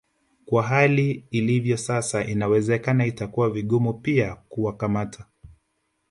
[0.45, 5.25] Kwa hali ilivyo sasa inawezekana itakuwa vigumu pia kuwakamata